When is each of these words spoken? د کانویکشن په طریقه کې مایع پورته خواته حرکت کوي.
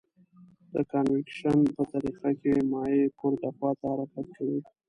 د 0.73 0.75
کانویکشن 0.91 1.57
په 1.75 1.81
طریقه 1.91 2.29
کې 2.39 2.53
مایع 2.71 3.03
پورته 3.17 3.47
خواته 3.55 3.85
حرکت 3.93 4.27
کوي. 4.37 4.59